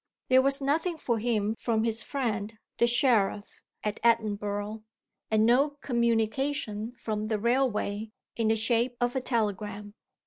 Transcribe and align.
There 0.29 0.41
was 0.41 0.61
nothing 0.61 0.97
for 0.97 1.19
him 1.19 1.53
from 1.59 1.83
his 1.83 2.01
friend, 2.01 2.57
the 2.79 2.87
sheriff, 2.87 3.61
at 3.83 3.99
Edinburgh, 4.01 4.83
and 5.29 5.45
no 5.45 5.69
communication 5.79 6.95
from 6.97 7.27
the 7.27 7.37
railway, 7.37 8.09
in 8.35 8.47
the 8.47 8.55
shape 8.55 8.97
of 8.99 9.15
a 9.15 9.21
telegram. 9.21 9.93